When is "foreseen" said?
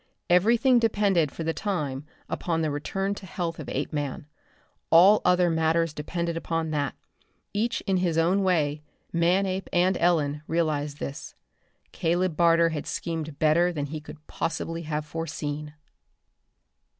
15.05-15.75